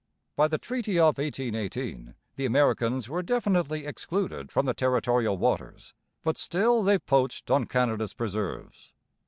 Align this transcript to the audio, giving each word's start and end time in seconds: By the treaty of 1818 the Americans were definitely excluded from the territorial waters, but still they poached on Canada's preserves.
By 0.35 0.47
the 0.47 0.57
treaty 0.57 0.97
of 0.97 1.19
1818 1.19 2.15
the 2.35 2.47
Americans 2.47 3.07
were 3.07 3.21
definitely 3.21 3.85
excluded 3.85 4.51
from 4.51 4.65
the 4.65 4.73
territorial 4.73 5.37
waters, 5.37 5.93
but 6.23 6.39
still 6.39 6.81
they 6.81 6.97
poached 6.97 7.51
on 7.51 7.65
Canada's 7.67 8.15
preserves. 8.15 8.93